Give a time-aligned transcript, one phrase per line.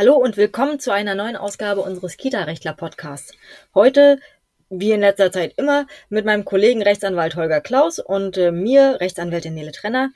[0.00, 3.34] Hallo und willkommen zu einer neuen Ausgabe unseres Kita-Rechtler-Podcasts.
[3.74, 4.18] Heute,
[4.70, 9.52] wie in letzter Zeit immer, mit meinem Kollegen Rechtsanwalt Holger Klaus und äh, mir, Rechtsanwältin
[9.52, 10.08] Nele Trenner.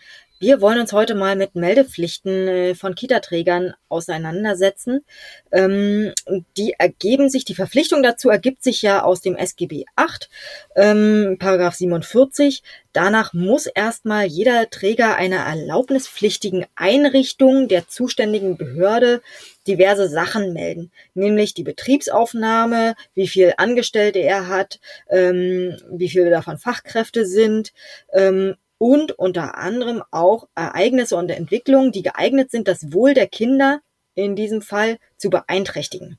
[0.45, 5.03] Wir wollen uns heute mal mit Meldepflichten äh, von Kita-Trägern auseinandersetzen.
[5.51, 6.13] Ähm,
[6.59, 10.29] die ergeben sich, die Verpflichtung dazu ergibt sich ja aus dem SGB 8,
[10.77, 12.63] ähm, Paragraph 47.
[12.93, 19.23] Danach muss erstmal jeder Träger einer erlaubnispflichtigen Einrichtung der zuständigen Behörde
[19.67, 26.59] diverse Sachen melden, nämlich die Betriebsaufnahme, wie viel Angestellte er hat, ähm, wie viele davon
[26.59, 27.73] Fachkräfte sind
[28.13, 33.81] ähm, und unter anderem auch Ereignisse und Entwicklungen, die geeignet sind, das Wohl der Kinder
[34.15, 36.19] in diesem Fall zu beeinträchtigen.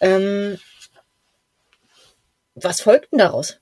[0.00, 0.58] Ähm,
[2.54, 3.58] was folgt denn daraus?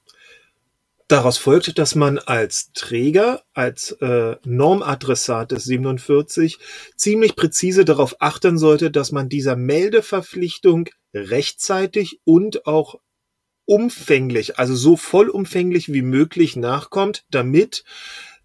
[1.08, 6.58] Daraus folgt, dass man als Träger, als äh, Normadressat des 47
[6.96, 12.98] ziemlich präzise darauf achten sollte, dass man dieser Meldeverpflichtung rechtzeitig und auch
[13.72, 17.84] umfänglich, also so vollumfänglich wie möglich nachkommt, damit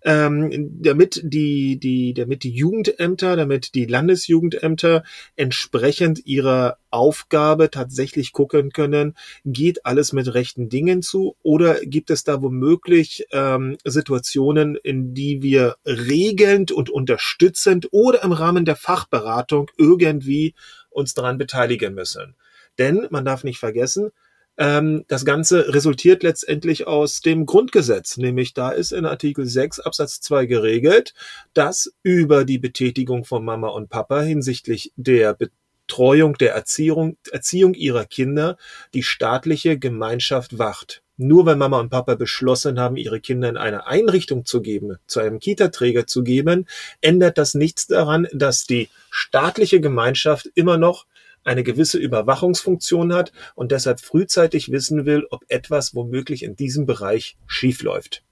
[0.04, 5.04] ähm, damit die, die, damit die Jugendämter, damit die Landesjugendämter
[5.36, 12.24] entsprechend ihrer Aufgabe tatsächlich gucken können, geht alles mit rechten Dingen zu oder gibt es
[12.24, 19.70] da womöglich ähm, Situationen, in die wir regelnd und unterstützend oder im Rahmen der Fachberatung
[19.78, 20.54] irgendwie
[20.90, 22.36] uns daran beteiligen müssen.
[22.78, 24.12] Denn man darf nicht vergessen,
[24.58, 30.20] ähm, das Ganze resultiert letztendlich aus dem Grundgesetz, nämlich da ist in Artikel 6 Absatz
[30.22, 31.14] 2 geregelt,
[31.54, 38.06] dass über die Betätigung von Mama und Papa hinsichtlich der Betreuung, der Erziehung, Erziehung ihrer
[38.06, 38.58] Kinder
[38.94, 41.04] die staatliche Gemeinschaft wacht.
[41.20, 45.20] Nur weil Mama und Papa beschlossen haben, ihre Kinder in eine Einrichtung zu geben, zu
[45.20, 46.68] einem Kita-Träger zu geben,
[47.02, 51.06] ändert das nichts daran, dass die staatliche Gemeinschaft immer noch
[51.48, 57.38] eine gewisse Überwachungsfunktion hat und deshalb frühzeitig wissen will, ob etwas womöglich in diesem Bereich
[57.48, 58.24] schiefläuft.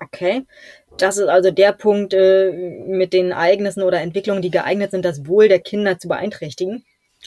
[0.00, 0.44] Okay,
[0.98, 2.50] das ist also der Punkt äh,
[2.86, 6.84] mit den Ereignissen oder Entwicklungen, die geeignet sind, das Wohl der Kinder zu beeinträchtigen.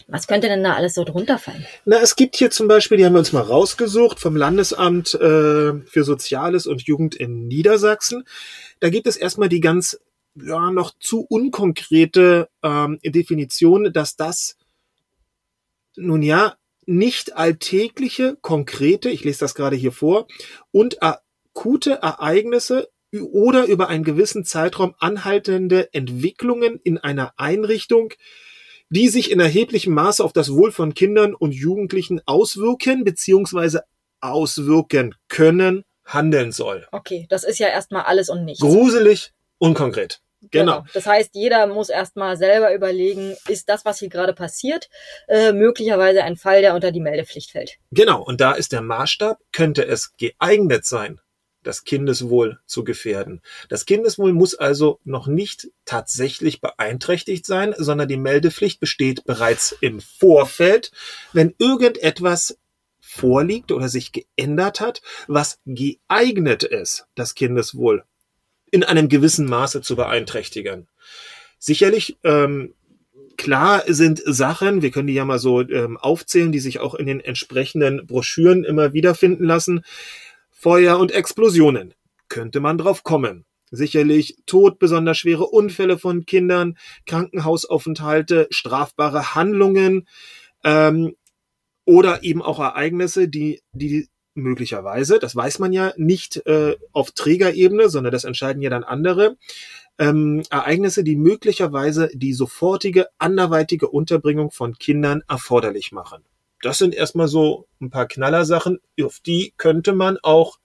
[0.08, 1.66] Was könnte denn da alles so drunter fallen?
[1.86, 5.20] Na, es gibt hier zum Beispiel, die haben wir uns mal rausgesucht vom Landesamt äh,
[5.86, 8.24] für Soziales und Jugend in Niedersachsen.
[8.80, 10.00] Da gibt es erstmal die ganz
[10.42, 14.58] ja, noch zu unkonkrete ähm, Definition, dass das
[15.96, 16.56] nun ja
[16.86, 20.28] nicht alltägliche, konkrete, ich lese das gerade hier vor,
[20.72, 22.90] und akute Ereignisse
[23.32, 28.14] oder über einen gewissen Zeitraum anhaltende Entwicklungen in einer Einrichtung,
[28.90, 33.80] die sich in erheblichem Maße auf das Wohl von Kindern und Jugendlichen auswirken bzw.
[34.22, 36.88] auswirken können, handeln soll.
[36.92, 38.62] Okay, das ist ja erstmal alles und nichts.
[38.62, 40.22] Gruselig, unkonkret.
[40.42, 40.80] Genau.
[40.82, 40.86] genau.
[40.94, 44.90] Das heißt, jeder muss erstmal selber überlegen, ist das, was hier gerade passiert,
[45.28, 47.78] äh, möglicherweise ein Fall, der unter die Meldepflicht fällt.
[47.92, 48.22] Genau.
[48.24, 51.20] Und da ist der Maßstab, könnte es geeignet sein,
[51.64, 53.42] das Kindeswohl zu gefährden.
[53.68, 60.00] Das Kindeswohl muss also noch nicht tatsächlich beeinträchtigt sein, sondern die Meldepflicht besteht bereits im
[60.00, 60.92] Vorfeld,
[61.34, 62.60] wenn irgendetwas
[63.02, 68.04] vorliegt oder sich geändert hat, was geeignet ist, das Kindeswohl
[68.72, 70.88] in einem gewissen Maße zu beeinträchtigen.
[71.60, 72.74] Sicherlich, ähm,
[73.38, 77.06] klar sind Sachen, wir können die ja mal so ähm, aufzählen, die sich auch in
[77.06, 79.84] den entsprechenden Broschüren immer wiederfinden lassen.
[80.52, 81.94] Feuer und Explosionen.
[82.30, 83.46] Könnte man drauf kommen.
[83.72, 90.08] Sicherlich Tod, besonders schwere Unfälle von Kindern, Krankenhausaufenthalte, strafbare Handlungen
[90.64, 91.16] ähm,
[91.86, 97.90] oder eben auch Ereignisse, die die möglicherweise, das weiß man ja nicht äh, auf Trägerebene,
[97.90, 99.38] sondern das entscheiden ja dann andere,
[100.00, 106.24] ähm, Ereignisse, die möglicherweise die sofortige anderweitige Unterbringung von Kindern erforderlich machen.
[106.62, 110.60] Das sind erstmal so ein paar Knallersachen, auf die könnte man auch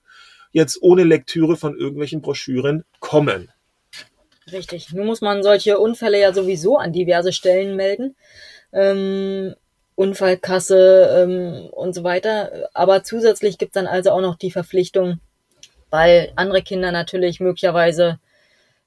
[0.52, 3.50] jetzt ohne Lektüre von irgendwelchen Broschüren kommen.
[4.50, 4.92] Richtig.
[4.92, 8.16] Nun muss man solche Unfälle ja sowieso an diverse Stellen melden.
[8.72, 9.54] Ähm,
[9.94, 12.68] Unfallkasse ähm, und so weiter.
[12.74, 15.20] Aber zusätzlich gibt es dann also auch noch die Verpflichtung,
[15.90, 18.18] weil andere Kinder natürlich möglicherweise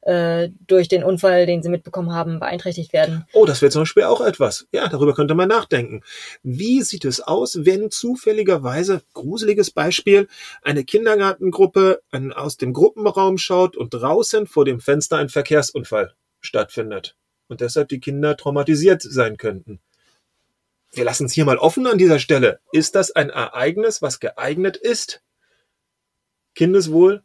[0.06, 3.26] äh, durch den Unfall, den sie mitbekommen haben, beeinträchtigt werden.
[3.34, 4.68] Oh, das wäre zum Beispiel auch etwas.
[4.72, 6.02] Ja, darüber könnte man nachdenken.
[6.44, 10.28] Wie sieht es aus, wenn zufälligerweise, gruseliges Beispiel,
[10.62, 12.02] eine Kindergartengruppe
[12.36, 17.16] aus dem Gruppenraum schaut und draußen vor dem Fenster ein Verkehrsunfall stattfindet
[17.48, 19.80] und deshalb die Kinder traumatisiert sein könnten?
[20.96, 22.60] Wir lassen es hier mal offen an dieser Stelle.
[22.72, 25.22] Ist das ein Ereignis, was geeignet ist,
[26.56, 27.24] Kindeswohl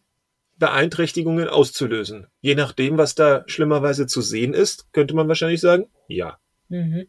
[0.57, 2.27] Beeinträchtigungen auszulösen?
[2.41, 6.39] Je nachdem, was da schlimmerweise zu sehen ist, könnte man wahrscheinlich sagen, ja.
[6.69, 7.07] Mhm.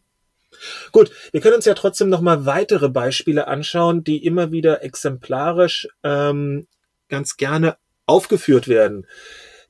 [0.92, 5.88] Gut, wir können uns ja trotzdem noch mal weitere Beispiele anschauen, die immer wieder exemplarisch
[6.04, 6.68] ähm,
[7.08, 9.08] ganz gerne aufgeführt werden.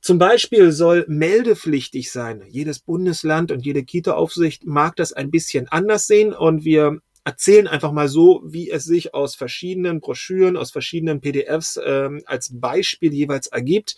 [0.01, 2.43] Zum Beispiel soll meldepflichtig sein.
[2.47, 7.91] Jedes Bundesland und jede Kita-Aufsicht mag das ein bisschen anders sehen und wir erzählen einfach
[7.91, 13.45] mal so, wie es sich aus verschiedenen Broschüren, aus verschiedenen PDFs ähm, als Beispiel jeweils
[13.45, 13.95] ergibt.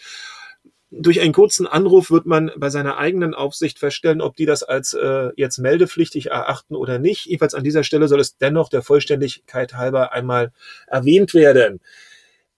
[0.92, 4.94] Durch einen kurzen Anruf wird man bei seiner eigenen Aufsicht feststellen, ob die das als
[4.94, 7.26] äh, jetzt meldepflichtig erachten oder nicht.
[7.28, 10.52] Jedenfalls an dieser Stelle soll es dennoch der Vollständigkeit halber einmal
[10.86, 11.80] erwähnt werden.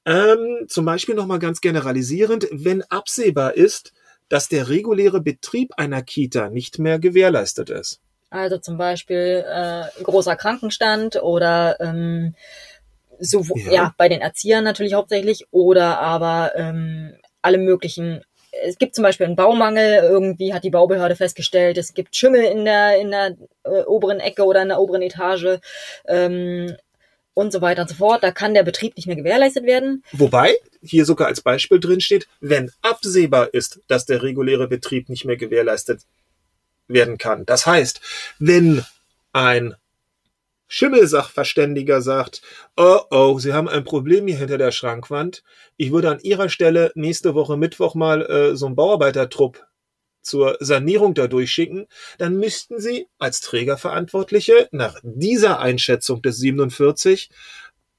[0.06, 3.92] Ähm, zum Beispiel nochmal ganz generalisierend, wenn absehbar ist,
[4.30, 8.00] dass der reguläre Betrieb einer Kita nicht mehr gewährleistet ist.
[8.30, 12.36] Also zum Beispiel äh, großer Krankenstand oder ähm,
[13.20, 13.72] so, ja.
[13.72, 13.96] ja.
[13.98, 18.24] bei den Erziehern natürlich hauptsächlich oder aber ähm, alle möglichen.
[18.64, 22.64] Es gibt zum Beispiel einen Baumangel, irgendwie hat die Baubehörde festgestellt, es gibt Schimmel in
[22.64, 25.60] der, in der äh, oberen Ecke oder in der oberen Etage
[26.08, 26.76] ähm,
[27.36, 28.24] und so weiter und so fort.
[28.24, 30.04] Da kann der Betrieb nicht mehr gewährleistet werden.
[30.12, 35.26] Wobei hier sogar als Beispiel drin steht, wenn absehbar ist, dass der reguläre Betrieb nicht
[35.26, 36.02] mehr gewährleistet
[36.88, 37.46] werden kann.
[37.46, 38.02] Das heißt,
[38.40, 38.84] wenn
[39.34, 39.76] ein
[40.68, 42.42] Schimmelsachverständiger sagt,
[42.76, 45.44] oh oh, Sie haben ein Problem hier hinter der Schrankwand.
[45.78, 49.64] Ich würde an Ihrer Stelle nächste Woche Mittwoch mal äh, so einen Bauarbeitertrupp
[50.26, 51.88] zur Sanierung da durchschicken,
[52.18, 57.30] dann müssten Sie als Trägerverantwortliche nach dieser Einschätzung des 47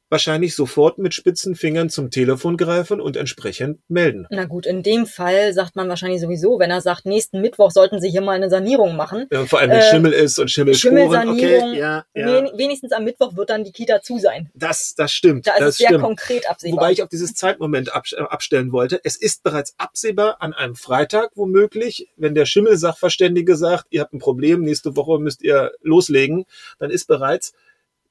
[0.09, 4.27] wahrscheinlich sofort mit spitzen Fingern zum Telefon greifen und entsprechend melden.
[4.31, 8.01] Na gut, in dem Fall sagt man wahrscheinlich sowieso, wenn er sagt, nächsten Mittwoch sollten
[8.01, 9.27] Sie hier mal eine Sanierung machen.
[9.33, 10.97] Ja, vor allem, wenn äh, Schimmel ist und Schimmelspuren.
[10.97, 11.71] Schimmelsanierung.
[11.71, 12.57] Okay, ja, ja.
[12.57, 14.51] Wenigstens am Mittwoch wird dann die Kita zu sein.
[14.55, 15.47] Das, das stimmt.
[15.47, 16.05] Da ist das es sehr stimmt.
[16.05, 16.79] konkret absehbar.
[16.79, 19.01] Wobei ich auf dieses Zeitmoment abstellen wollte.
[19.03, 24.19] Es ist bereits absehbar an einem Freitag womöglich, wenn der Schimmelsachverständige sagt, ihr habt ein
[24.19, 26.47] Problem, nächste Woche müsst ihr loslegen,
[26.79, 27.53] dann ist bereits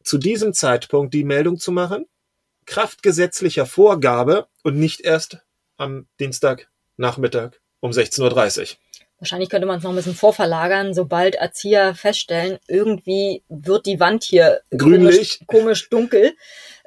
[0.06, 2.06] zu diesem Zeitpunkt die Meldung zu machen,
[2.66, 5.40] Kraft gesetzlicher Vorgabe und nicht erst
[5.78, 8.68] am Dienstagnachmittag um 16.30 Uhr.
[9.20, 14.24] Wahrscheinlich könnte man es noch ein bisschen vorverlagern, sobald Erzieher feststellen, irgendwie wird die Wand
[14.24, 16.34] hier grünlich, komisch, komisch dunkel.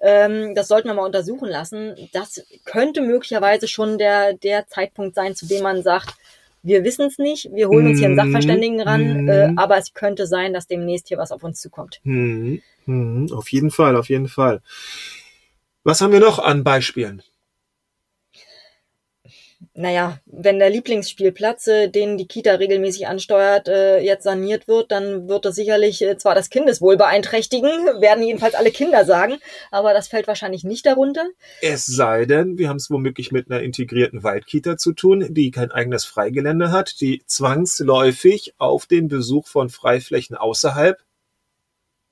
[0.00, 1.96] Ähm, das sollten wir mal untersuchen lassen.
[2.12, 6.14] Das könnte möglicherweise schon der, der Zeitpunkt sein, zu dem man sagt,
[6.68, 8.32] wir wissen es nicht, wir holen uns hier einen mhm.
[8.32, 9.28] Sachverständigen ran, mm.
[9.28, 12.00] äh, aber es könnte sein, dass demnächst hier was auf uns zukommt.
[12.04, 12.56] Mm.
[12.86, 13.26] Mm.
[13.32, 14.60] Auf jeden Fall, auf jeden Fall.
[15.82, 17.22] Was haben wir noch an Beispielen?
[19.74, 25.28] Naja, wenn der Lieblingsspielplatz, äh, den die Kita regelmäßig ansteuert, äh, jetzt saniert wird, dann
[25.28, 27.70] wird das sicherlich äh, zwar das Kindeswohl beeinträchtigen,
[28.00, 29.38] werden jedenfalls alle Kinder sagen,
[29.70, 31.26] aber das fällt wahrscheinlich nicht darunter.
[31.60, 35.72] Es sei denn, wir haben es womöglich mit einer integrierten Waldkita zu tun, die kein
[35.72, 40.98] eigenes Freigelände hat, die zwangsläufig auf den Besuch von Freiflächen außerhalb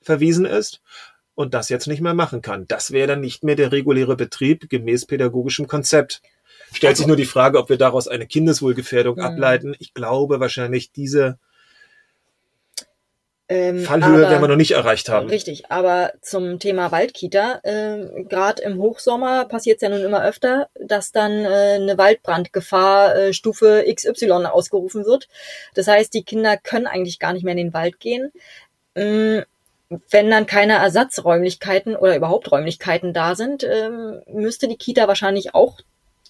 [0.02, 0.80] verwiesen ist
[1.34, 2.66] und das jetzt nicht mehr machen kann.
[2.66, 6.22] Das wäre dann nicht mehr der reguläre Betrieb gemäß pädagogischem Konzept.
[6.72, 9.26] Stellt also, sich nur die Frage, ob wir daraus eine Kindeswohlgefährdung mh.
[9.26, 9.76] ableiten.
[9.78, 11.38] Ich glaube wahrscheinlich diese
[13.48, 15.28] ähm, Fallhöhe aber, werden wir noch nicht erreicht haben.
[15.28, 20.68] Richtig, aber zum Thema Waldkita, äh, gerade im Hochsommer passiert es ja nun immer öfter,
[20.80, 25.28] dass dann äh, eine Waldbrandgefahr äh, Stufe XY ausgerufen wird.
[25.74, 28.32] Das heißt, die Kinder können eigentlich gar nicht mehr in den Wald gehen.
[28.96, 29.44] Ähm,
[30.10, 35.78] wenn dann keine Ersatzräumlichkeiten oder überhaupt Räumlichkeiten da sind, ähm, müsste die Kita wahrscheinlich auch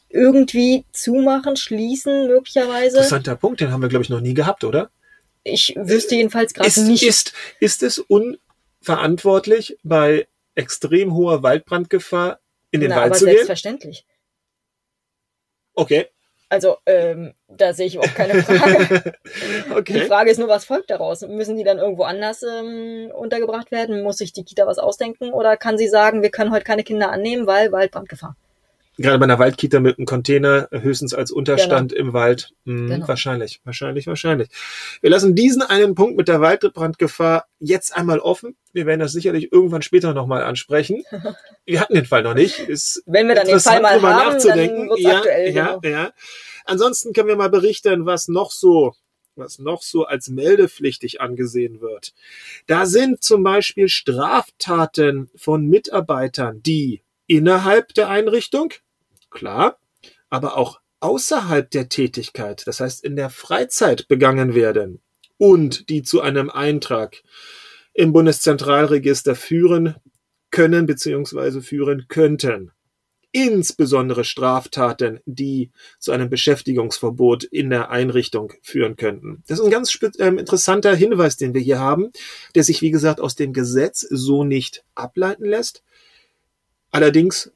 [0.08, 2.98] irgendwie zumachen, schließen möglicherweise.
[2.98, 4.90] Interessanter Punkt, den haben wir, glaube ich, noch nie gehabt, oder?
[5.42, 7.02] Ich wüsste jedenfalls gerade nicht.
[7.02, 13.34] Ist, ist es unverantwortlich, bei extrem hoher Waldbrandgefahr in den Na, Wald aber zu gehen?
[13.34, 14.06] Selbstverständlich.
[15.74, 16.06] Okay.
[16.48, 19.14] Also, ähm, da sehe ich überhaupt keine Frage.
[19.74, 19.92] okay.
[19.92, 21.22] Die Frage ist nur, was folgt daraus?
[21.22, 24.02] Müssen die dann irgendwo anders ähm, untergebracht werden?
[24.02, 25.32] Muss sich die Kita was ausdenken?
[25.32, 28.36] Oder kann sie sagen, wir können heute keine Kinder annehmen, weil Waldbrandgefahr?
[28.98, 32.08] Gerade bei einer Waldkita mit einem Container höchstens als Unterstand genau.
[32.08, 32.52] im Wald.
[32.64, 33.08] Hm, genau.
[33.08, 34.48] Wahrscheinlich, wahrscheinlich, wahrscheinlich.
[35.02, 38.56] Wir lassen diesen einen Punkt mit der Waldbrandgefahr jetzt einmal offen.
[38.72, 41.04] Wir werden das sicherlich irgendwann später nochmal ansprechen.
[41.66, 42.60] Wir hatten den Fall noch nicht.
[42.60, 44.88] Ist Wenn wir dann den Fall mal haben, nachzudenken.
[44.88, 45.52] dann ja, aktuell.
[45.52, 45.96] Ja, genau.
[45.96, 46.12] ja.
[46.64, 48.94] Ansonsten können wir mal berichten, was noch so
[49.36, 52.14] was noch so als meldepflichtig angesehen wird.
[52.66, 58.72] Da sind zum Beispiel Straftaten von Mitarbeitern, die innerhalb der Einrichtung
[59.36, 59.78] klar,
[60.30, 65.00] aber auch außerhalb der Tätigkeit, das heißt in der Freizeit begangen werden
[65.38, 67.22] und die zu einem Eintrag
[67.94, 69.94] im Bundeszentralregister führen
[70.50, 71.60] können bzw.
[71.60, 72.72] führen könnten.
[73.32, 79.42] insbesondere Straftaten, die zu einem Beschäftigungsverbot in der Einrichtung führen könnten.
[79.46, 82.12] Das ist ein ganz äh, interessanter Hinweis, den wir hier haben,
[82.54, 85.82] der sich, wie gesagt, aus dem Gesetz so nicht ableiten lässt.
[86.90, 87.52] Allerdings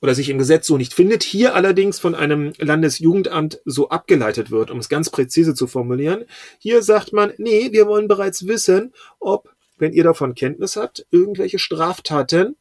[0.00, 4.70] oder sich im Gesetz so nicht findet, hier allerdings von einem Landesjugendamt so abgeleitet wird,
[4.70, 6.24] um es ganz präzise zu formulieren.
[6.58, 11.58] Hier sagt man, nee, wir wollen bereits wissen, ob, wenn ihr davon Kenntnis habt, irgendwelche
[11.58, 12.56] Straftaten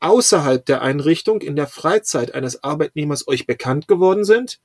[0.00, 4.60] außerhalb der Einrichtung in der Freizeit eines Arbeitnehmers euch bekannt geworden sind.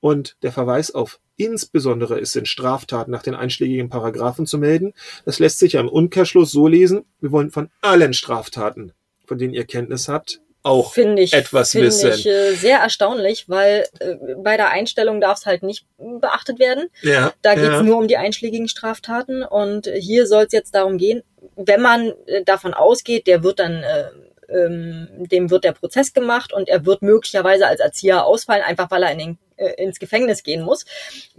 [0.00, 4.94] Und der Verweis auf insbesondere ist in Straftaten nach den einschlägigen Paragraphen zu melden.
[5.26, 7.04] Das lässt sich ja im Umkehrschluss so lesen.
[7.20, 8.92] Wir wollen von allen Straftaten,
[9.26, 12.10] von denen ihr Kenntnis habt, auch ich, etwas find wissen.
[12.10, 16.88] ich äh, sehr erstaunlich, weil äh, bei der Einstellung darf es halt nicht beachtet werden.
[17.02, 17.82] Ja, Da geht es ja.
[17.82, 21.22] nur um die einschlägigen Straftaten und hier soll es jetzt darum gehen,
[21.56, 24.10] wenn man äh, davon ausgeht, der wird dann äh,
[24.52, 29.02] ähm, dem wird der Prozess gemacht und er wird möglicherweise als Erzieher ausfallen, einfach weil
[29.02, 30.84] er in den, äh, ins Gefängnis gehen muss.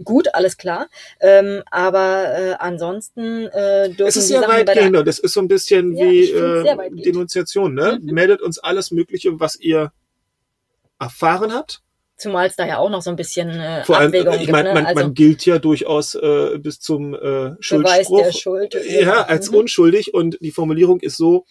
[0.02, 0.88] Gut, alles klar.
[1.20, 5.06] Ähm, aber äh, ansonsten äh, dürfen Es ist sehr Sachen bei der weitgehend.
[5.06, 7.02] Das ist so ein bisschen Ja, wie äh.
[7.02, 7.74] Denunziation.
[7.74, 7.98] Ne?
[8.02, 8.12] Mhm.
[8.14, 9.92] Meldet uns alles Mögliche, was ihr
[10.98, 11.80] erfahren habt.
[12.16, 14.52] Zumal es da ja auch noch so ein bisschen äh, Vor allem, Abwägungen ich gibt.
[14.52, 14.74] meine, ne?
[14.74, 18.22] man, also man gilt ja durchaus äh, bis zum äh, Beweis Schuldspruch.
[18.22, 18.76] der Schuld.
[18.88, 19.56] Ja, als Mhm.
[19.56, 20.14] unschuldig.
[20.14, 21.46] Und die Formulierung ist so,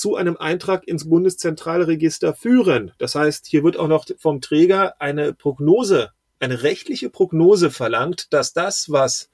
[0.00, 2.92] zu einem Eintrag ins Bundeszentralregister führen.
[2.96, 8.54] Das heißt, hier wird auch noch vom Träger eine Prognose, eine rechtliche Prognose verlangt, dass
[8.54, 9.28] das, was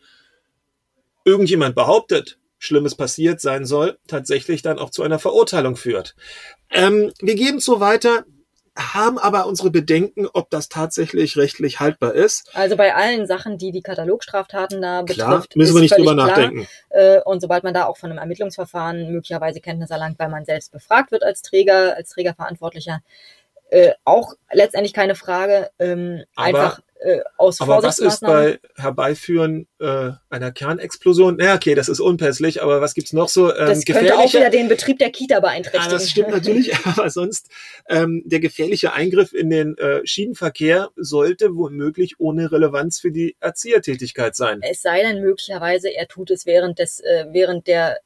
[1.25, 6.17] irgendjemand behauptet, Schlimmes passiert sein soll, tatsächlich dann auch zu einer Verurteilung führt.
[6.71, 8.25] Ähm, wir geben so weiter,
[8.77, 12.51] haben aber unsere Bedenken, ob das tatsächlich rechtlich haltbar ist.
[12.55, 16.27] Also bei allen Sachen, die die Katalogstraftaten da Klar, betrifft, müssen wir nicht drüber klar.
[16.29, 16.67] nachdenken.
[16.91, 20.73] Äh, und sobald man da auch von einem Ermittlungsverfahren möglicherweise Kenntnis erlangt, weil man selbst
[20.73, 23.01] befragt wird als Träger, als Trägerverantwortlicher,
[23.71, 25.71] äh, auch letztendlich keine Frage.
[25.79, 31.37] Ähm, Aber- einfach äh, aus Aber was ist bei Herbeiführen äh, einer Kernexplosion?
[31.39, 33.55] Na okay, das ist unpässlich, aber was gibt's noch so?
[33.55, 35.91] Ähm, das könnte auch wieder den Betrieb der Kita beeinträchtigen.
[35.91, 37.49] das stimmt natürlich, aber sonst
[37.89, 44.35] ähm, der gefährliche Eingriff in den äh, Schienenverkehr sollte womöglich ohne Relevanz für die Erziehertätigkeit
[44.35, 44.61] sein.
[44.63, 47.99] Es sei denn möglicherweise, er tut es während des, äh, während der,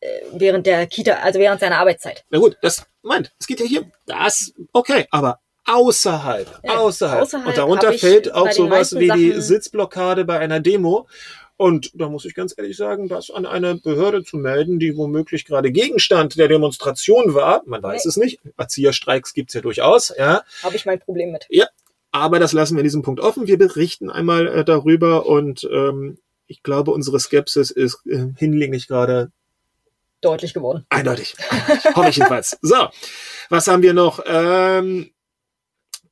[0.00, 2.24] äh, während der Kita, also während seiner Arbeitszeit.
[2.30, 7.22] Na gut, das meint, es geht ja hier, das, okay, aber außerhalb, Ja, außerhalb.
[7.22, 11.06] außerhalb Und darunter fällt auch sowas wie die Sachen- Sitzblockade bei einer Demo.
[11.56, 15.44] Und da muss ich ganz ehrlich sagen, das an eine Behörde zu melden, die womöglich
[15.44, 18.08] gerade Gegenstand der Demonstration war, man weiß Nee.
[18.08, 18.40] es nicht.
[18.56, 20.42] Erzieherstreiks gibt's ja durchaus, ja.
[20.64, 21.46] Habe ich mein Problem mit.
[22.10, 23.46] Aber das lassen wir in diesem Punkt offen.
[23.46, 29.30] Wir berichten einmal äh, darüber und ähm, ich glaube, unsere Skepsis ist äh, hinlänglich gerade
[30.20, 30.86] Deutlich geworden.
[30.88, 31.36] Eindeutig.
[31.94, 32.56] Hoffe ich jedenfalls.
[32.62, 32.88] So,
[33.50, 34.20] was haben wir noch?
[34.26, 35.10] Ähm,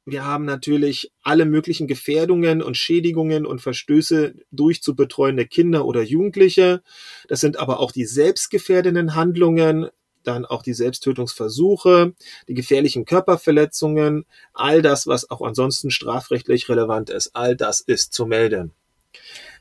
[0.04, 6.02] wir haben natürlich alle möglichen Gefährdungen und Schädigungen und Verstöße durch zu betreuende Kinder oder
[6.02, 6.82] Jugendliche.
[7.28, 9.88] Das sind aber auch die selbstgefährdenden Handlungen,
[10.25, 12.14] dann auch die Selbsttötungsversuche,
[12.49, 18.26] die gefährlichen Körperverletzungen, all das, was auch ansonsten strafrechtlich relevant ist, all das ist zu
[18.26, 18.73] melden.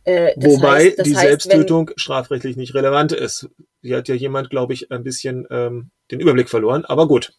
[0.03, 3.49] Äh, Wobei heißt, die heißt, Selbsttötung strafrechtlich nicht relevant ist.
[3.81, 7.33] Hier hat ja jemand, glaube ich, ein bisschen ähm, den Überblick verloren, aber gut.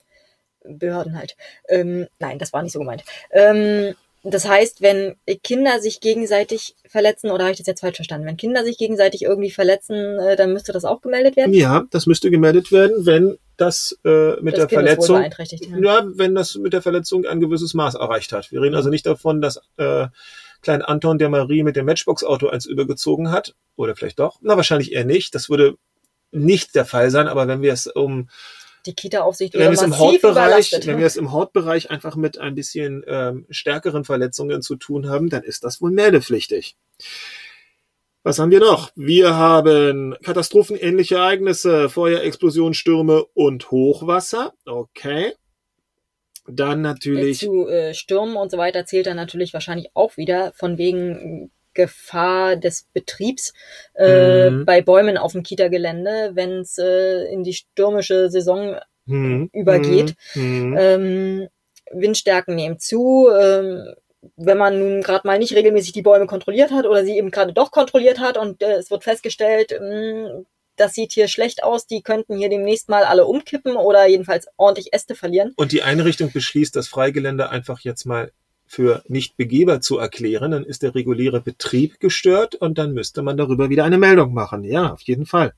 [0.65, 1.37] Behörden halt.
[1.69, 3.05] Ähm, nein, das war nicht so gemeint.
[3.31, 8.27] Ähm, das heißt, wenn Kinder sich gegenseitig verletzen, oder habe ich das jetzt falsch verstanden?
[8.27, 11.53] Wenn Kinder sich gegenseitig irgendwie verletzen, äh, dann müsste das auch gemeldet werden?
[11.53, 15.67] Ja, das müsste gemeldet werden, wenn das äh, mit das der Verletzung, beeinträchtigt.
[15.67, 15.79] Ja.
[15.79, 18.53] ja, wenn das mit der Verletzung ein gewisses Maß erreicht hat.
[18.53, 20.07] Wir reden also nicht davon, dass äh,
[20.63, 23.55] Klein Anton der Marie mit dem Matchbox-Auto eins übergezogen hat.
[23.75, 24.39] Oder vielleicht doch.
[24.43, 25.35] Na, wahrscheinlich eher nicht.
[25.35, 25.75] Das würde
[26.31, 28.29] nicht der Fall sein, aber wenn wir es um
[28.87, 30.87] Die Kita-Aufsicht wenn wieder wir es im massiv Hortbereich, überlastet.
[30.87, 35.29] wenn wir es im Hortbereich einfach mit ein bisschen ähm, stärkeren Verletzungen zu tun haben,
[35.31, 36.77] dann ist das wohl meldepflichtig.
[38.25, 38.93] Was haben wir noch?
[38.95, 44.53] Wir haben katastrophenähnliche Ereignisse, Feuer, Explosion, Stürme und Hochwasser.
[44.65, 45.33] Okay.
[46.47, 47.39] Dann natürlich.
[47.41, 52.57] Zu äh, Stürmen und so weiter zählt dann natürlich wahrscheinlich auch wieder von wegen Gefahr
[52.57, 53.53] des Betriebs
[53.95, 54.65] äh, Mhm.
[54.65, 58.77] bei Bäumen auf dem Kita-Gelände, wenn es äh, in die stürmische Saison
[59.07, 60.15] Hm, übergeht.
[60.33, 60.77] hm, hm.
[60.79, 61.49] ähm,
[61.91, 63.29] Windstärken nehmen zu.
[63.37, 63.95] Ähm,
[64.37, 67.53] wenn man nun gerade mal nicht regelmäßig die Bäume kontrolliert hat oder sie eben gerade
[67.53, 70.45] doch kontrolliert hat und äh, es wird festgestellt, mh,
[70.77, 74.93] das sieht hier schlecht aus, die könnten hier demnächst mal alle umkippen oder jedenfalls ordentlich
[74.95, 75.53] Äste verlieren.
[75.57, 78.31] Und die Einrichtung beschließt, das Freigelände einfach jetzt mal
[78.73, 83.37] für nicht begehbar zu erklären, dann ist der reguläre Betrieb gestört und dann müsste man
[83.37, 84.65] darüber wieder eine Meldung machen.
[84.65, 85.53] Ja, auf jeden Fall.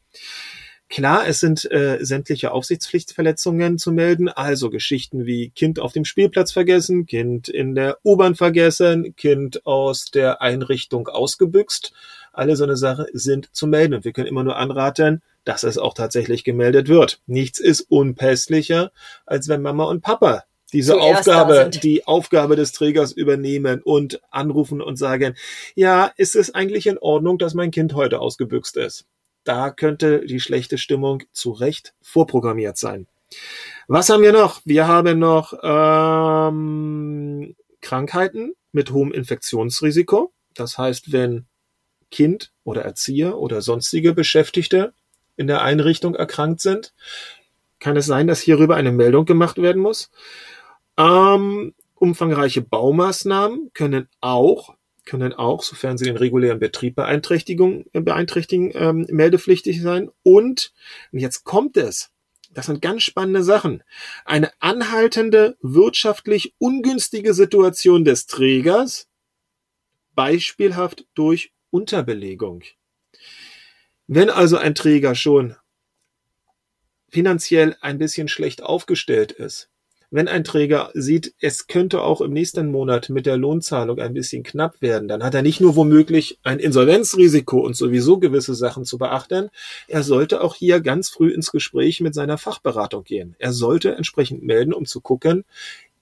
[0.89, 6.51] Klar, es sind äh, sämtliche Aufsichtspflichtverletzungen zu melden, also Geschichten wie Kind auf dem Spielplatz
[6.51, 11.93] vergessen, Kind in der U-Bahn vergessen, Kind aus der Einrichtung ausgebüxt.
[12.33, 15.79] Alle so eine Sache sind zu melden und wir können immer nur anraten, dass es
[15.79, 17.21] auch tatsächlich gemeldet wird.
[17.29, 18.91] Nichts ist unpässlicher,
[19.25, 20.43] als wenn Mama und Papa
[20.75, 25.37] diese Zuerst Aufgabe, die Aufgabe des Trägers übernehmen und anrufen und sagen,
[25.75, 29.07] ja, ist es eigentlich in Ordnung, dass mein Kind heute ausgebüxt ist?
[29.45, 33.07] Da könnte die schlechte Stimmung zu Recht vorprogrammiert sein.
[33.87, 34.63] Was haben wir noch?
[34.65, 40.33] Wir haben noch ähm, Krankheiten mit hohem Infektionsrisiko.
[40.55, 41.47] Das heißt, wenn
[42.11, 44.93] Kind oder Erzieher oder sonstige Beschäftigte
[45.37, 46.95] in der Einrichtung erkrankt sind,
[47.79, 50.11] kann es sein, dass hierüber eine Meldung gemacht werden muss.
[50.97, 59.07] Ähm, umfangreiche Baumaßnahmen können auch, können auch, sofern sie den regulären Betrieb beeinträchtigen, beeinträchtigen ähm,
[59.11, 60.11] meldepflichtig sein.
[60.23, 60.73] Und,
[61.13, 62.11] und jetzt kommt es,
[62.53, 63.83] das sind ganz spannende Sachen.
[64.25, 69.09] Eine anhaltende, wirtschaftlich ungünstige Situation des Trägers,
[70.15, 72.63] beispielhaft durch Unterbelegung.
[74.07, 75.57] Wenn also ein Träger schon
[77.09, 79.71] finanziell ein bisschen schlecht aufgestellt ist,
[80.15, 84.45] wenn ein Träger sieht, es könnte auch im nächsten Monat mit der Lohnzahlung ein bisschen
[84.45, 88.97] knapp werden, dann hat er nicht nur womöglich ein Insolvenzrisiko und sowieso gewisse Sachen zu
[88.97, 89.51] beachten,
[89.89, 93.35] er sollte auch hier ganz früh ins Gespräch mit seiner Fachberatung gehen.
[93.41, 95.45] Er sollte entsprechend melden, um zu gucken,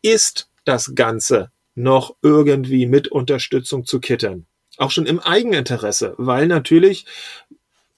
[0.02, 4.45] ist das Ganze noch irgendwie mit Unterstützung zu kitten.
[4.76, 7.07] Auch schon im Eigeninteresse, weil natürlich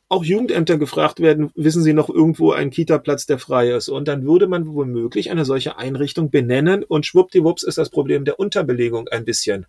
[0.08, 3.88] auch Jugendämter gefragt werden, wissen Sie noch irgendwo einen Kita-Platz, der frei ist?
[3.88, 8.38] Und dann würde man womöglich eine solche Einrichtung benennen und schwuppdiwupps ist das Problem der
[8.38, 9.66] Unterbelegung ein bisschen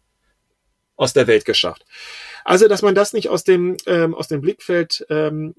[0.98, 1.86] aus der Welt geschafft.
[2.44, 5.56] Also, dass man das nicht aus dem, ähm, aus dem Blickfeld ähm,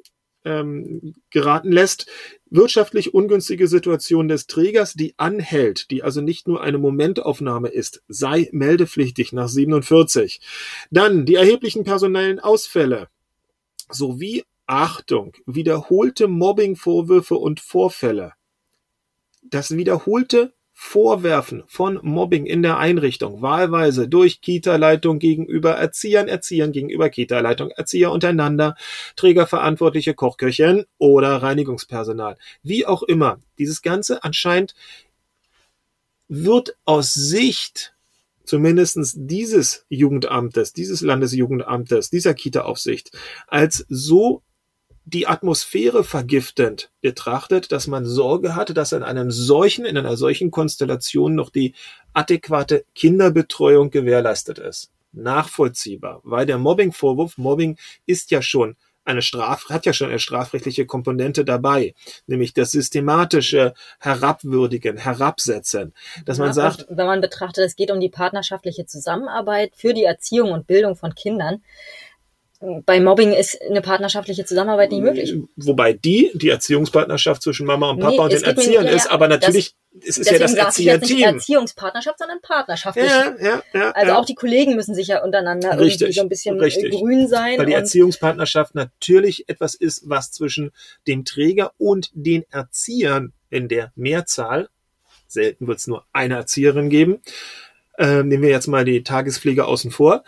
[0.47, 2.06] ähm, geraten lässt.
[2.49, 8.49] Wirtschaftlich ungünstige Situation des Trägers, die anhält, die also nicht nur eine Momentaufnahme ist, sei
[8.52, 10.40] meldepflichtig nach 47.
[10.90, 13.08] Dann die erheblichen personellen Ausfälle
[13.91, 18.32] sowie Achtung, wiederholte Mobbingvorwürfe und Vorfälle.
[19.42, 27.08] Das wiederholte Vorwerfen von Mobbing in der Einrichtung, wahlweise durch Kita-Leitung gegenüber Erziehern, Erziehern gegenüber
[27.08, 28.76] Kita-Leitung, Erzieher untereinander,
[29.16, 32.36] Trägerverantwortliche Kochköchin oder Reinigungspersonal.
[32.62, 34.74] Wie auch immer, dieses Ganze anscheinend
[36.28, 37.94] wird aus Sicht
[38.44, 43.16] zumindestens dieses Jugendamtes, dieses Landesjugendamtes, dieser Kita-Aufsicht
[43.48, 44.42] als so
[45.06, 50.50] die Atmosphäre vergiftend betrachtet, dass man Sorge hatte, dass in einem solchen, in einer solchen
[50.50, 51.75] Konstellation noch die
[52.12, 54.90] adäquate Kinderbetreuung gewährleistet ist.
[55.12, 60.84] Nachvollziehbar, weil der Mobbing-Vorwurf, Mobbing ist ja schon eine Straf, hat ja schon eine strafrechtliche
[60.84, 61.95] Komponente dabei,
[62.26, 66.86] nämlich das systematische Herabwürdigen, Herabsetzen, dass man sagt.
[66.88, 71.14] Wenn man betrachtet, es geht um die partnerschaftliche Zusammenarbeit für die Erziehung und Bildung von
[71.14, 71.62] Kindern,
[72.60, 75.34] bei Mobbing ist eine partnerschaftliche Zusammenarbeit nicht möglich.
[75.56, 79.75] Wobei die, die Erziehungspartnerschaft zwischen Mama und Papa nee, und den Erziehern ist, aber natürlich
[79.92, 81.16] das, es ist ja das Erzieherteam.
[81.16, 83.10] Nicht Erziehungspartnerschaft, sondern partnerschaftlich.
[83.10, 84.19] Ja, ja, ja, also ja.
[84.19, 86.90] auch die Kollegen müssen sich ja untereinander richtig, irgendwie so ein bisschen richtig.
[86.92, 87.58] grün sein.
[87.58, 90.73] Weil die Erziehungspartnerschaft natürlich etwas ist, was zwischen
[91.06, 94.69] dem Träger und den Erziehern in der Mehrzahl,
[95.26, 97.21] selten wird es nur eine Erzieherin geben,
[97.99, 100.25] äh, nehmen wir jetzt mal die Tagespflege außen vor,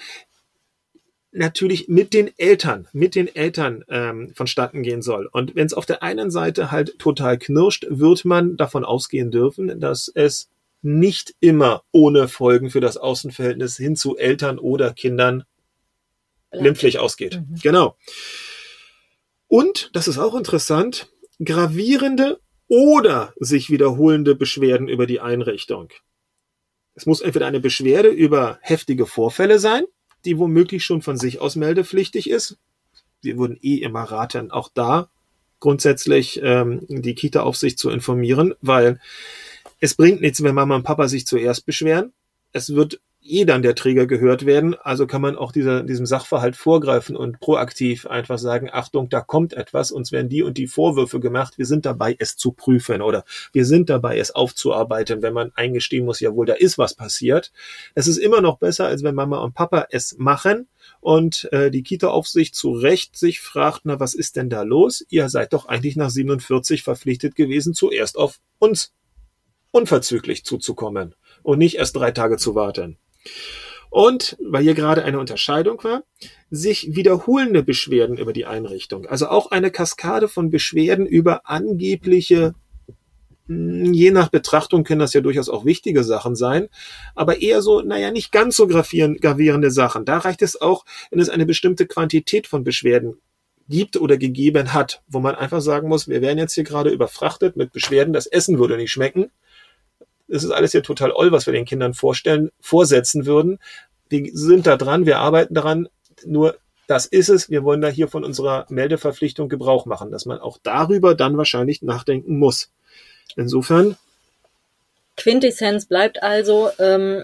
[1.31, 5.29] natürlich mit den Eltern, mit den Eltern ähm, vonstatten gehen soll.
[5.31, 9.81] Und wenn es auf der einen Seite halt total knirscht, wird man davon ausgehen dürfen,
[9.81, 10.49] dass es
[10.81, 15.45] nicht immer ohne Folgen für das Außenverhältnis hin zu Eltern oder Kindern
[16.51, 17.41] glimpflich ausgeht.
[17.41, 17.57] Mhm.
[17.63, 17.97] Genau.
[19.49, 21.11] Und, das ist auch interessant,
[21.43, 25.91] gravierende oder sich wiederholende Beschwerden über die Einrichtung.
[26.95, 29.85] Es muss entweder eine Beschwerde über heftige Vorfälle sein,
[30.25, 32.57] die womöglich schon von sich aus meldepflichtig ist.
[33.23, 35.09] Wir würden eh immer raten, auch da
[35.61, 39.01] grundsätzlich ähm, die Kita-Aufsicht zu informieren, weil
[39.81, 42.13] es bringt nichts, wenn Mama und Papa sich zuerst beschweren.
[42.53, 44.75] Es wird eh dann der Träger gehört werden.
[44.75, 49.53] Also kann man auch dieser, diesem Sachverhalt vorgreifen und proaktiv einfach sagen, Achtung, da kommt
[49.53, 53.25] etwas, uns werden die und die Vorwürfe gemacht, wir sind dabei, es zu prüfen oder
[53.53, 57.53] wir sind dabei, es aufzuarbeiten, wenn man eingestehen muss, jawohl, da ist was passiert.
[57.95, 60.69] Es ist immer noch besser, als wenn Mama und Papa es machen
[61.01, 65.05] und äh, die Kita-Aufsicht zu Recht sich fragt, na, was ist denn da los?
[65.09, 68.93] Ihr seid doch eigentlich nach 47 verpflichtet gewesen, zuerst auf uns
[69.71, 72.99] unverzüglich zuzukommen und nicht erst drei Tage zu warten.
[73.91, 76.03] Und, weil hier gerade eine Unterscheidung war,
[76.51, 79.07] sich wiederholende Beschwerden über die Einrichtung.
[79.07, 82.55] Also auch eine Kaskade von Beschwerden über angebliche
[83.49, 86.69] hm, Je nach Betrachtung können das ja durchaus auch wichtige Sachen sein,
[87.15, 90.05] aber eher so, naja, nicht ganz so gravierende Sachen.
[90.05, 93.17] Da reicht es auch, wenn es eine bestimmte Quantität von Beschwerden
[93.69, 97.57] gibt oder gegeben hat, wo man einfach sagen muss, wir werden jetzt hier gerade überfrachtet
[97.57, 99.31] mit Beschwerden, das Essen würde nicht schmecken.
[100.29, 103.59] Das ist alles ja total oll, was wir den Kindern vorstellen, vorsetzen würden.
[104.09, 105.89] Wir sind da dran, wir arbeiten daran,
[106.25, 107.51] nur das ist es.
[107.51, 111.83] Wir wollen da hier von unserer Meldeverpflichtung Gebrauch machen, dass man auch darüber dann wahrscheinlich
[111.83, 112.71] nachdenken muss.
[113.37, 113.97] Insofern.
[115.17, 117.23] Quintessenz bleibt also, ähm,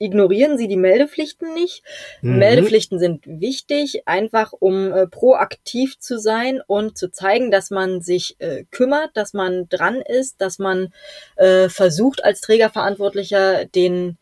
[0.00, 1.84] ignorieren Sie die Meldepflichten nicht.
[2.22, 2.38] Mhm.
[2.38, 8.36] Meldepflichten sind wichtig, einfach um äh, proaktiv zu sein und zu zeigen, dass man sich
[8.40, 10.92] äh, kümmert, dass man dran ist, dass man
[11.36, 14.16] äh, versucht als Trägerverantwortlicher den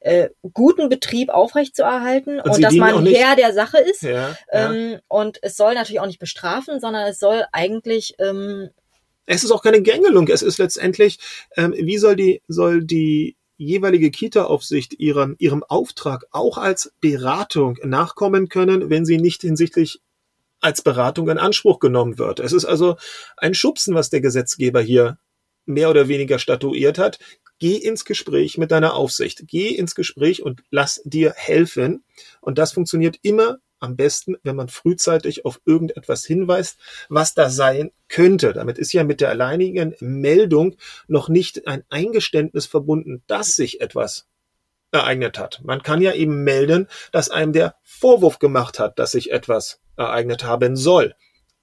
[0.00, 4.02] äh, guten Betrieb aufrechtzuerhalten und, und dass man Herr der Sache ist.
[4.02, 4.98] Ja, ähm, ja.
[5.08, 8.70] Und es soll natürlich auch nicht bestrafen, sondern es soll eigentlich ähm,
[9.24, 10.26] es ist auch keine Gängelung.
[10.28, 11.18] Es ist letztendlich,
[11.56, 18.48] ähm, wie soll die, soll die jeweilige Kita-Aufsicht ihrem, ihrem Auftrag auch als Beratung nachkommen
[18.48, 20.00] können, wenn sie nicht hinsichtlich
[20.60, 22.40] als Beratung in Anspruch genommen wird.
[22.40, 22.96] Es ist also
[23.36, 25.18] ein Schubsen, was der Gesetzgeber hier
[25.66, 27.18] mehr oder weniger statuiert hat.
[27.58, 29.44] Geh ins Gespräch mit deiner Aufsicht.
[29.46, 32.04] Geh ins Gespräch und lass dir helfen.
[32.40, 37.92] Und das funktioniert immer am besten, wenn man frühzeitig auf irgendetwas hinweist, was da sein
[38.08, 38.52] könnte.
[38.52, 40.76] Damit ist ja mit der alleinigen Meldung
[41.08, 44.26] noch nicht ein Eingeständnis verbunden, dass sich etwas
[44.92, 45.60] ereignet hat.
[45.64, 50.44] Man kann ja eben melden, dass einem der Vorwurf gemacht hat, dass sich etwas ereignet
[50.44, 51.14] haben soll.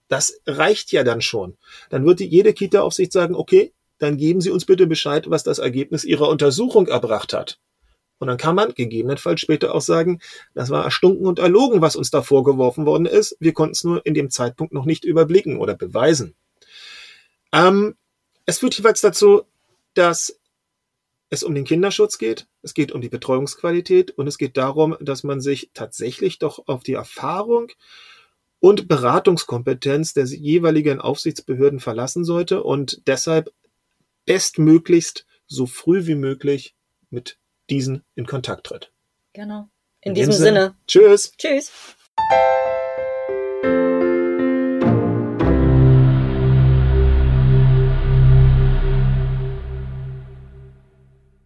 [0.07, 1.57] Das reicht ja dann schon.
[1.89, 6.03] Dann wird jede Kita-Aufsicht sagen, okay, dann geben Sie uns bitte Bescheid, was das Ergebnis
[6.03, 7.59] Ihrer Untersuchung erbracht hat.
[8.19, 10.19] Und dann kann man gegebenenfalls später auch sagen,
[10.53, 13.35] das war erstunken und erlogen, was uns da vorgeworfen worden ist.
[13.39, 16.35] Wir konnten es nur in dem Zeitpunkt noch nicht überblicken oder beweisen.
[17.51, 17.95] Ähm,
[18.45, 19.43] es führt jeweils dazu,
[19.93, 20.39] dass
[21.29, 25.23] es um den Kinderschutz geht, es geht um die Betreuungsqualität und es geht darum, dass
[25.23, 27.71] man sich tatsächlich doch auf die Erfahrung
[28.59, 33.53] und Beratungskompetenz der jeweiligen Aufsichtsbehörden verlassen sollte und deshalb
[34.25, 36.75] bestmöglichst so früh wie möglich
[37.09, 37.37] mit
[37.69, 38.91] diesen in Kontakt tritt.
[39.33, 39.69] Genau.
[40.01, 40.59] In, in diesem Sinne.
[40.61, 40.75] Sinne.
[40.87, 41.33] Tschüss.
[41.37, 41.71] Tschüss.